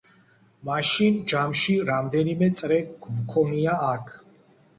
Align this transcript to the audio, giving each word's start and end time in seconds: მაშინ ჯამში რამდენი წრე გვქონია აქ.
მაშინ 0.69 1.19
ჯამში 1.31 1.75
რამდენი 1.91 2.49
წრე 2.61 2.81
გვქონია 3.05 3.77
აქ. 3.93 4.11